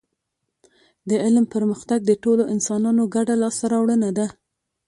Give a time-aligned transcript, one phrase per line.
[1.09, 4.27] د علم پرمختګ د ټولو انسانانو ګډه لاسته راوړنه ده